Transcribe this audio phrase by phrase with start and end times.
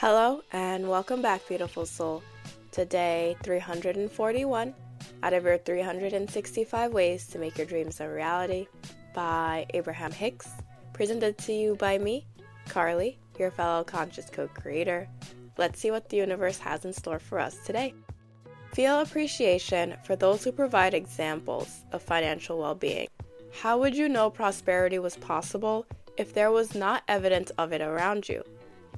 [0.00, 2.22] Hello and welcome back, beautiful soul.
[2.70, 4.74] Today, 341
[5.22, 8.66] out of your 365 ways to make your dreams a reality
[9.14, 10.50] by Abraham Hicks,
[10.92, 12.26] presented to you by me,
[12.68, 15.08] Carlie, your fellow conscious co creator.
[15.56, 17.94] Let's see what the universe has in store for us today.
[18.74, 23.08] Feel appreciation for those who provide examples of financial well being.
[23.62, 25.86] How would you know prosperity was possible
[26.18, 28.44] if there was not evidence of it around you?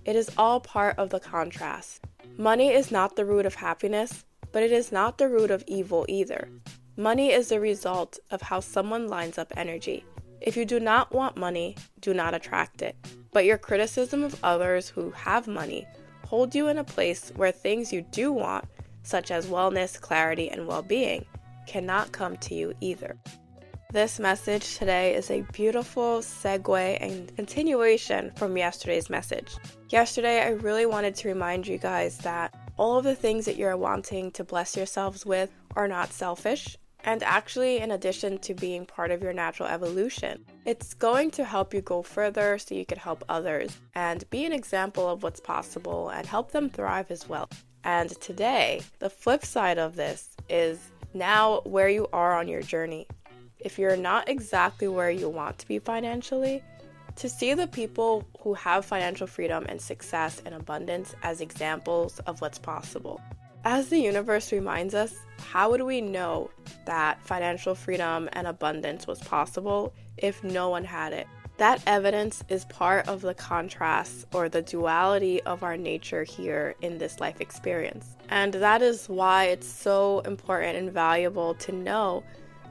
[0.04, 2.04] It is all part of the contrast.
[2.36, 6.06] Money is not the root of happiness, but it is not the root of evil
[6.08, 6.48] either.
[6.96, 10.04] Money is the result of how someone lines up energy.
[10.40, 12.96] If you do not want money, do not attract it.
[13.32, 15.86] But your criticism of others who have money
[16.26, 18.64] hold you in a place where things you do want,
[19.02, 21.24] such as wellness, clarity, and well being,
[21.66, 23.16] cannot come to you either.
[23.90, 29.56] This message today is a beautiful segue and continuation from yesterday's message.
[29.88, 33.78] Yesterday, I really wanted to remind you guys that all of the things that you're
[33.78, 36.76] wanting to bless yourselves with are not selfish.
[37.04, 41.72] And actually, in addition to being part of your natural evolution, it's going to help
[41.72, 46.10] you go further so you can help others and be an example of what's possible
[46.10, 47.48] and help them thrive as well.
[47.84, 50.78] And today, the flip side of this is
[51.14, 53.06] now where you are on your journey
[53.60, 56.62] if you're not exactly where you want to be financially,
[57.16, 62.40] to see the people who have financial freedom and success and abundance as examples of
[62.40, 63.20] what's possible.
[63.64, 66.50] As the universe reminds us, how would we know
[66.84, 71.26] that financial freedom and abundance was possible if no one had it?
[71.56, 76.98] That evidence is part of the contrast or the duality of our nature here in
[76.98, 78.16] this life experience.
[78.28, 82.22] And that is why it's so important and valuable to know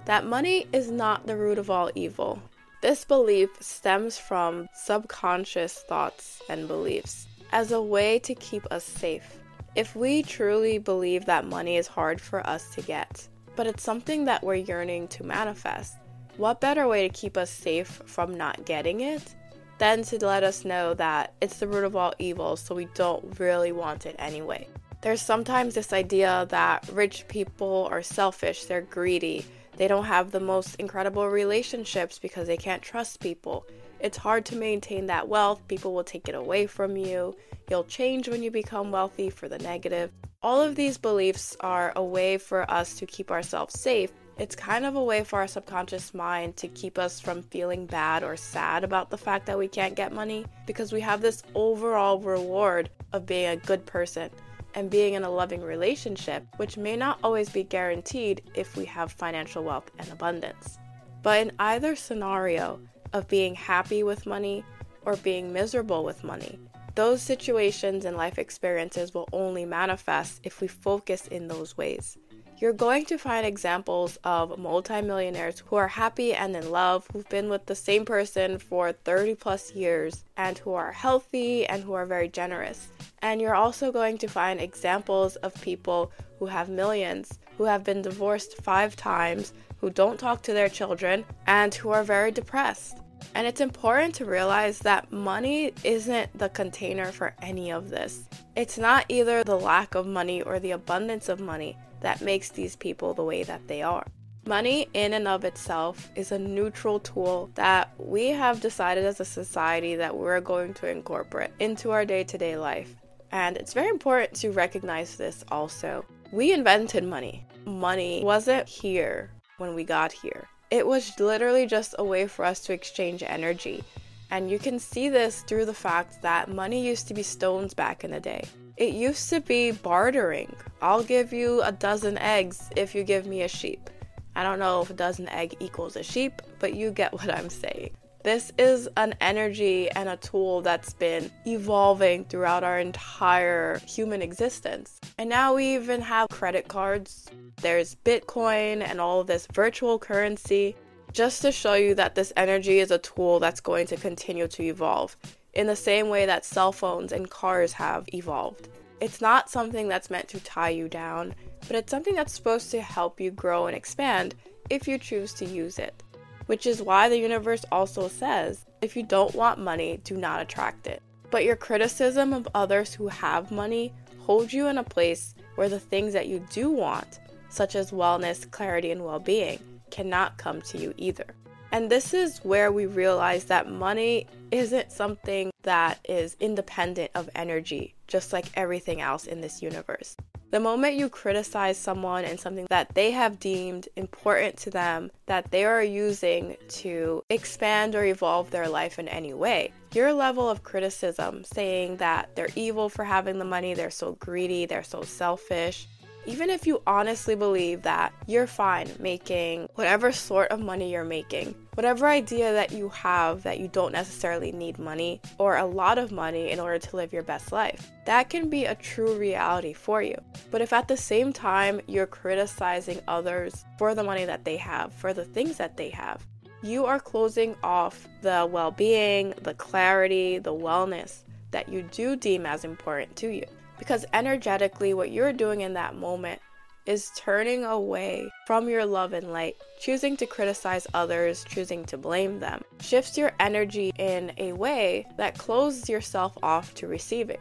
[0.07, 2.41] that money is not the root of all evil.
[2.81, 9.37] This belief stems from subconscious thoughts and beliefs as a way to keep us safe.
[9.75, 14.23] If we truly believe that money is hard for us to get, but it's something
[14.25, 15.97] that we're yearning to manifest,
[16.37, 19.35] what better way to keep us safe from not getting it
[19.77, 23.37] than to let us know that it's the root of all evil, so we don't
[23.41, 24.69] really want it anyway?
[25.01, 29.45] There's sometimes this idea that rich people are selfish, they're greedy,
[29.77, 33.65] they don't have the most incredible relationships because they can't trust people.
[33.99, 35.67] It's hard to maintain that wealth.
[35.67, 37.35] People will take it away from you.
[37.69, 40.11] You'll change when you become wealthy for the negative.
[40.41, 44.11] All of these beliefs are a way for us to keep ourselves safe.
[44.37, 48.23] It's kind of a way for our subconscious mind to keep us from feeling bad
[48.23, 52.19] or sad about the fact that we can't get money because we have this overall
[52.19, 54.29] reward of being a good person
[54.77, 59.11] and being in a loving relationship, which may not always be guaranteed if we have
[59.11, 60.77] financial wealth and abundance.
[61.23, 62.79] But in either scenario
[63.11, 64.63] of being happy with money
[65.03, 66.59] or being miserable with money,
[66.93, 72.15] those situations and life experiences will only manifest if we focus in those ways
[72.59, 77.49] you're going to find examples of multimillionaires who are happy and in love, who've been
[77.49, 82.07] with the same person for 30 plus years, and who are healthy and who are
[82.07, 82.87] very generous.
[83.21, 88.01] And you're also going to find examples of people who have millions, who have been
[88.01, 92.97] divorced five times, who don't talk to their children, and who are very depressed.
[93.35, 98.23] And it's important to realize that money isn't the container for any of this.
[98.55, 102.75] It's not either the lack of money or the abundance of money that makes these
[102.75, 104.05] people the way that they are.
[104.45, 109.25] Money, in and of itself, is a neutral tool that we have decided as a
[109.25, 112.95] society that we're going to incorporate into our day to day life.
[113.31, 116.05] And it's very important to recognize this also.
[116.31, 117.45] We invented money.
[117.65, 122.59] Money wasn't here when we got here, it was literally just a way for us
[122.61, 123.83] to exchange energy.
[124.29, 128.03] And you can see this through the fact that money used to be stones back
[128.03, 128.45] in the day.
[128.75, 130.55] It used to be bartering.
[130.81, 133.89] I'll give you a dozen eggs if you give me a sheep.
[134.35, 137.49] I don't know if a dozen egg equals a sheep, but you get what I'm
[137.49, 137.91] saying.
[138.27, 144.99] This is an energy and a tool that's been evolving throughout our entire human existence.
[145.17, 147.29] And now we even have credit cards.
[147.61, 150.75] There's Bitcoin and all this virtual currency
[151.13, 154.63] just to show you that this energy is a tool that's going to continue to
[154.63, 155.15] evolve
[155.53, 158.67] in the same way that cell phones and cars have evolved.
[158.99, 161.33] It's not something that's meant to tie you down,
[161.65, 164.35] but it's something that's supposed to help you grow and expand
[164.69, 166.03] if you choose to use it.
[166.47, 170.87] Which is why the universe also says if you don't want money, do not attract
[170.87, 171.01] it.
[171.29, 175.79] But your criticism of others who have money holds you in a place where the
[175.79, 179.59] things that you do want, such as wellness, clarity, and well being,
[179.89, 181.25] cannot come to you either.
[181.71, 187.93] And this is where we realize that money isn't something that is independent of energy,
[188.07, 190.15] just like everything else in this universe.
[190.49, 195.51] The moment you criticize someone and something that they have deemed important to them that
[195.51, 200.63] they are using to expand or evolve their life in any way, your level of
[200.63, 205.87] criticism, saying that they're evil for having the money, they're so greedy, they're so selfish,
[206.27, 211.55] even if you honestly believe that you're fine making whatever sort of money you're making,
[211.73, 216.11] whatever idea that you have that you don't necessarily need money or a lot of
[216.11, 220.01] money in order to live your best life, that can be a true reality for
[220.01, 220.15] you.
[220.51, 224.93] But if at the same time you're criticizing others for the money that they have,
[224.93, 226.25] for the things that they have,
[226.61, 232.45] you are closing off the well being, the clarity, the wellness that you do deem
[232.45, 233.45] as important to you.
[233.77, 236.41] Because energetically, what you're doing in that moment
[236.85, 242.39] is turning away from your love and light, choosing to criticize others, choosing to blame
[242.39, 247.39] them, shifts your energy in a way that closes yourself off to receiving.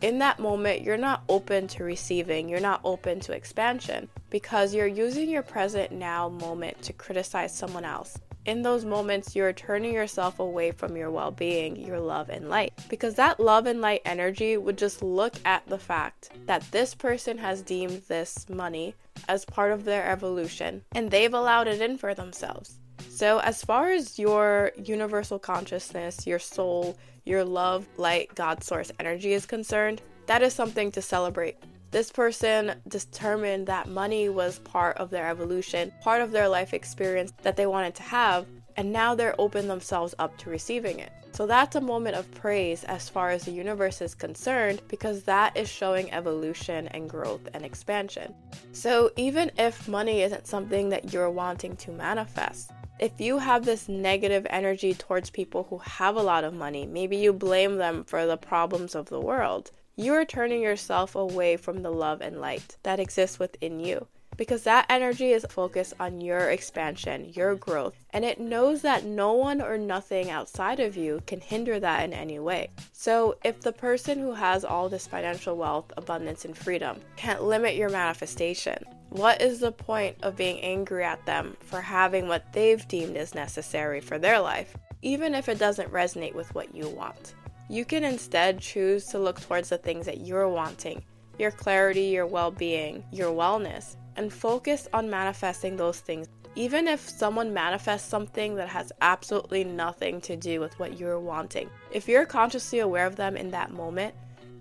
[0.00, 4.86] In that moment, you're not open to receiving, you're not open to expansion because you're
[4.86, 8.16] using your present now moment to criticize someone else
[8.48, 12.72] in those moments, you're turning yourself away from your well being, your love and light.
[12.88, 17.36] Because that love and light energy would just look at the fact that this person
[17.36, 18.94] has deemed this money
[19.28, 22.78] as part of their evolution and they've allowed it in for themselves.
[23.10, 26.96] So, as far as your universal consciousness, your soul,
[27.26, 31.56] your love, light, God source energy is concerned, that is something to celebrate.
[31.90, 37.32] This person determined that money was part of their evolution, part of their life experience
[37.42, 38.46] that they wanted to have,
[38.76, 41.10] and now they're open themselves up to receiving it.
[41.32, 45.56] So that's a moment of praise as far as the universe is concerned because that
[45.56, 48.34] is showing evolution and growth and expansion.
[48.72, 53.88] So even if money isn't something that you're wanting to manifest, if you have this
[53.88, 58.26] negative energy towards people who have a lot of money, maybe you blame them for
[58.26, 62.76] the problems of the world, you are turning yourself away from the love and light
[62.84, 64.06] that exists within you
[64.36, 69.32] because that energy is focused on your expansion, your growth, and it knows that no
[69.32, 72.70] one or nothing outside of you can hinder that in any way.
[72.92, 77.74] So, if the person who has all this financial wealth, abundance, and freedom can't limit
[77.74, 78.78] your manifestation,
[79.08, 83.34] what is the point of being angry at them for having what they've deemed is
[83.34, 87.34] necessary for their life, even if it doesn't resonate with what you want?
[87.70, 91.04] You can instead choose to look towards the things that you're wanting
[91.38, 96.26] your clarity, your well being, your wellness, and focus on manifesting those things.
[96.56, 101.70] Even if someone manifests something that has absolutely nothing to do with what you're wanting,
[101.92, 104.14] if you're consciously aware of them in that moment,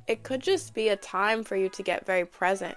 [0.06, 2.75] it could just be a time for you to get very present.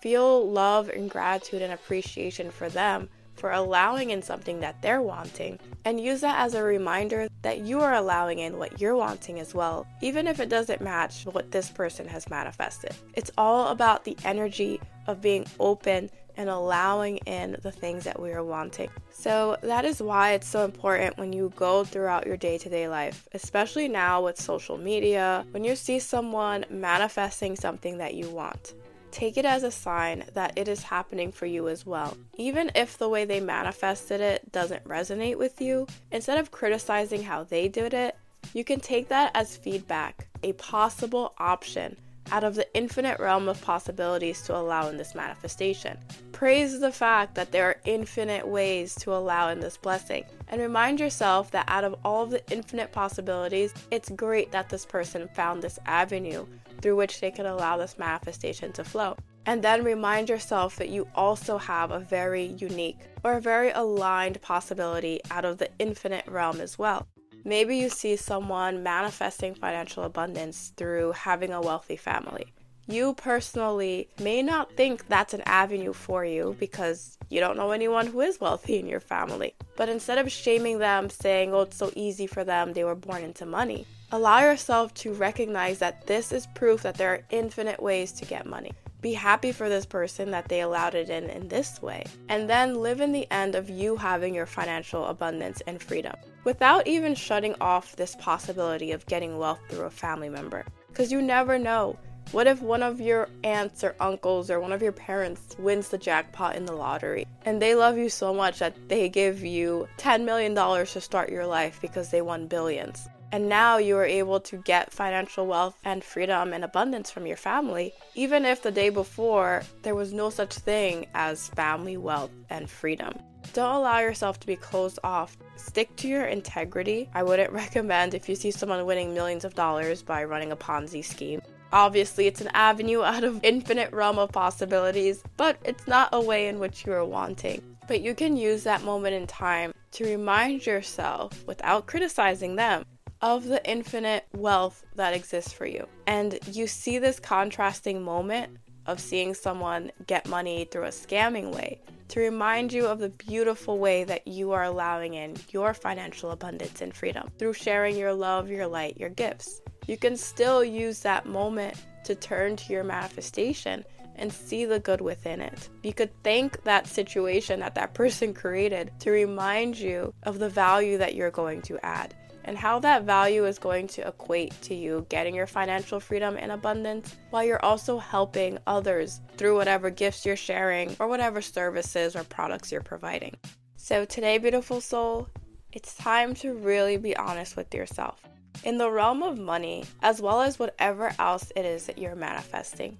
[0.00, 5.58] Feel love and gratitude and appreciation for them for allowing in something that they're wanting,
[5.84, 9.54] and use that as a reminder that you are allowing in what you're wanting as
[9.54, 12.94] well, even if it doesn't match what this person has manifested.
[13.14, 18.32] It's all about the energy of being open and allowing in the things that we
[18.32, 18.88] are wanting.
[19.10, 22.88] So, that is why it's so important when you go throughout your day to day
[22.88, 28.74] life, especially now with social media, when you see someone manifesting something that you want
[29.12, 32.16] take it as a sign that it is happening for you as well.
[32.36, 37.44] Even if the way they manifested it doesn't resonate with you, instead of criticizing how
[37.44, 38.16] they did it,
[38.54, 41.96] you can take that as feedback, a possible option
[42.30, 45.98] out of the infinite realm of possibilities to allow in this manifestation.
[46.32, 50.98] Praise the fact that there are infinite ways to allow in this blessing, and remind
[50.98, 55.62] yourself that out of all of the infinite possibilities, it's great that this person found
[55.62, 56.46] this avenue
[56.82, 59.16] through which they can allow this manifestation to flow.
[59.46, 64.42] And then remind yourself that you also have a very unique or a very aligned
[64.42, 67.06] possibility out of the infinite realm as well.
[67.44, 72.52] Maybe you see someone manifesting financial abundance through having a wealthy family.
[72.86, 78.06] You personally may not think that's an avenue for you because you don't know anyone
[78.06, 79.54] who is wealthy in your family.
[79.76, 83.22] But instead of shaming them, saying, oh, it's so easy for them, they were born
[83.22, 88.12] into money, allow yourself to recognize that this is proof that there are infinite ways
[88.12, 88.72] to get money.
[89.00, 92.04] Be happy for this person that they allowed it in in this way.
[92.28, 96.14] And then live in the end of you having your financial abundance and freedom
[96.44, 100.66] without even shutting off this possibility of getting wealth through a family member.
[100.88, 101.98] Because you never know.
[102.32, 105.98] What if one of your aunts or uncles or one of your parents wins the
[105.98, 110.24] jackpot in the lottery and they love you so much that they give you $10
[110.24, 113.08] million to start your life because they won billions?
[113.32, 117.38] And now you are able to get financial wealth and freedom and abundance from your
[117.38, 122.68] family, even if the day before there was no such thing as family wealth and
[122.68, 123.14] freedom.
[123.54, 125.38] Don't allow yourself to be closed off.
[125.56, 127.08] Stick to your integrity.
[127.14, 131.02] I wouldn't recommend if you see someone winning millions of dollars by running a Ponzi
[131.02, 131.40] scheme.
[131.72, 136.48] Obviously, it's an avenue out of infinite realm of possibilities, but it's not a way
[136.48, 137.62] in which you are wanting.
[137.88, 142.84] But you can use that moment in time to remind yourself, without criticizing them,
[143.22, 145.86] of the infinite wealth that exists for you.
[146.06, 151.80] And you see this contrasting moment of seeing someone get money through a scamming way
[152.08, 156.82] to remind you of the beautiful way that you are allowing in your financial abundance
[156.82, 159.62] and freedom through sharing your love, your light, your gifts.
[159.86, 163.84] You can still use that moment to turn to your manifestation
[164.16, 165.68] and see the good within it.
[165.82, 170.98] You could thank that situation that that person created to remind you of the value
[170.98, 172.14] that you're going to add
[172.44, 176.52] and how that value is going to equate to you getting your financial freedom and
[176.52, 182.24] abundance while you're also helping others through whatever gifts you're sharing or whatever services or
[182.24, 183.34] products you're providing.
[183.76, 185.28] So, today, beautiful soul,
[185.72, 188.22] it's time to really be honest with yourself.
[188.64, 192.98] In the realm of money, as well as whatever else it is that you're manifesting,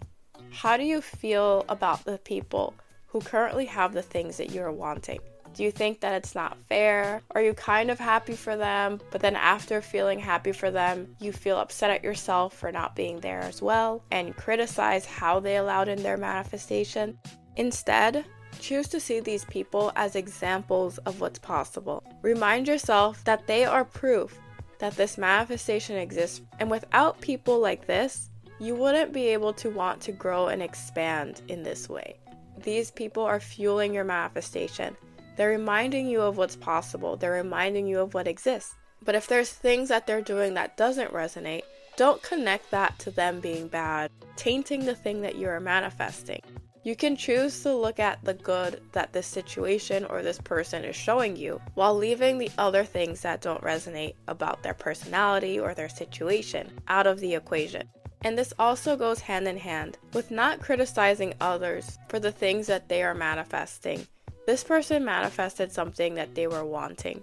[0.50, 2.74] how do you feel about the people
[3.06, 5.20] who currently have the things that you're wanting?
[5.54, 7.20] Do you think that it's not fair?
[7.32, 11.30] Are you kind of happy for them, but then after feeling happy for them, you
[11.32, 15.88] feel upset at yourself for not being there as well and criticize how they allowed
[15.88, 17.18] in their manifestation?
[17.56, 18.24] Instead,
[18.60, 22.02] choose to see these people as examples of what's possible.
[22.22, 24.38] Remind yourself that they are proof
[24.78, 30.00] that this manifestation exists, and without people like this, you wouldn't be able to want
[30.00, 32.16] to grow and expand in this way.
[32.62, 34.96] These people are fueling your manifestation.
[35.36, 38.74] They're reminding you of what's possible, they're reminding you of what exists.
[39.04, 41.62] But if there's things that they're doing that doesn't resonate,
[41.96, 46.40] don't connect that to them being bad, tainting the thing that you are manifesting.
[46.84, 50.96] You can choose to look at the good that this situation or this person is
[50.96, 55.88] showing you while leaving the other things that don't resonate about their personality or their
[55.88, 57.88] situation out of the equation.
[58.22, 62.88] And this also goes hand in hand with not criticizing others for the things that
[62.88, 64.06] they are manifesting
[64.46, 67.22] this person manifested something that they were wanting.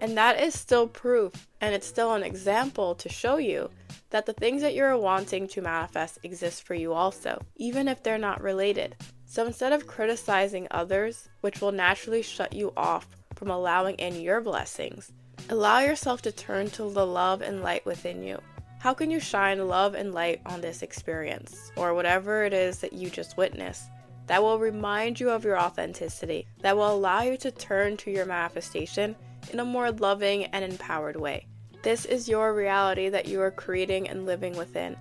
[0.00, 3.68] And that is still proof, and it's still an example to show you
[4.10, 8.18] that the things that you're wanting to manifest exist for you also, even if they're
[8.18, 8.96] not related.
[9.26, 14.40] So instead of criticizing others, which will naturally shut you off from allowing in your
[14.40, 15.12] blessings,
[15.50, 18.40] allow yourself to turn to the love and light within you.
[18.80, 22.94] How can you shine love and light on this experience, or whatever it is that
[22.94, 23.84] you just witnessed?
[24.30, 28.24] That will remind you of your authenticity, that will allow you to turn to your
[28.24, 29.16] manifestation
[29.52, 31.44] in a more loving and empowered way.
[31.82, 34.96] This is your reality that you are creating and living within.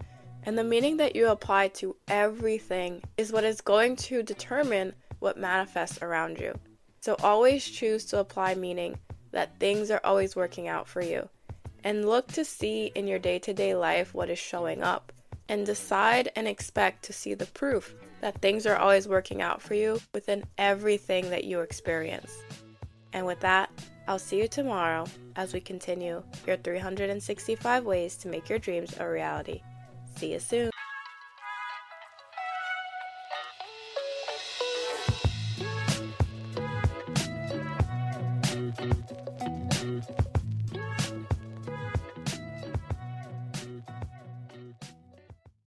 [0.48, 5.38] And the meaning that you apply to everything is what is going to determine what
[5.38, 6.58] manifests around you.
[7.02, 8.98] So always choose to apply meaning
[9.30, 11.30] that things are always working out for you.
[11.84, 15.14] And look to see in your day to day life what is showing up.
[15.48, 19.74] And decide and expect to see the proof that things are always working out for
[19.74, 22.32] you within everything that you experience.
[23.14, 23.70] And with that,
[24.08, 29.08] I'll see you tomorrow as we continue your 365 ways to make your dreams a
[29.08, 29.62] reality.
[30.16, 30.72] See you soon.